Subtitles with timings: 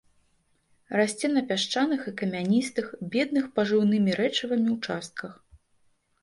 [0.99, 2.85] Расце на пясчаных і камяністых,
[3.17, 5.39] бедных пажыўнымі рэчывамі участках.